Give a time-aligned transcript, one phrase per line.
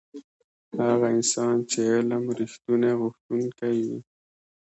[0.85, 3.99] هغه انسان چې علم رښتونی غوښتونکی وي.